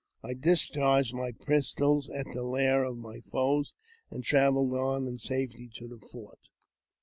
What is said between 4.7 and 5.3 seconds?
on in